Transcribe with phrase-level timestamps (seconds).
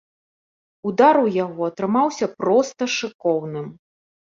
[0.93, 3.75] Удар у яго атрымаўся проста шыкоўным.